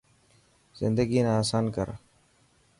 [0.79, 1.87] زندگي نا آسان ڪر.